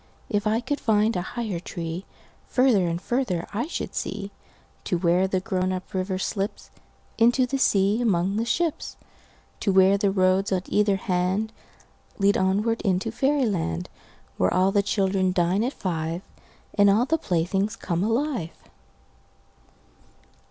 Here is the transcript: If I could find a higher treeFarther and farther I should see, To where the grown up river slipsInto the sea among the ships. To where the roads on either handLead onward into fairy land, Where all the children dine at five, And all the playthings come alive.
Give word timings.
If 0.29 0.47
I 0.47 0.61
could 0.61 0.79
find 0.79 1.15
a 1.15 1.21
higher 1.21 1.59
treeFarther 1.59 2.89
and 2.89 2.99
farther 2.99 3.45
I 3.53 3.67
should 3.67 3.93
see, 3.93 4.31
To 4.85 4.97
where 4.97 5.27
the 5.27 5.39
grown 5.39 5.71
up 5.71 5.93
river 5.93 6.17
slipsInto 6.17 7.47
the 7.47 7.59
sea 7.59 8.01
among 8.01 8.37
the 8.37 8.43
ships. 8.43 8.97
To 9.59 9.71
where 9.71 9.99
the 9.99 10.09
roads 10.09 10.51
on 10.51 10.63
either 10.65 10.97
handLead 10.97 12.35
onward 12.35 12.81
into 12.81 13.11
fairy 13.11 13.45
land, 13.45 13.89
Where 14.37 14.51
all 14.51 14.71
the 14.71 14.81
children 14.81 15.33
dine 15.33 15.63
at 15.63 15.71
five, 15.73 16.23
And 16.73 16.89
all 16.89 17.05
the 17.05 17.19
playthings 17.19 17.75
come 17.75 18.03
alive. 18.03 18.57